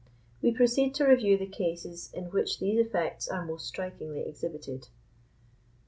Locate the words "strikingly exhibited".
3.67-4.81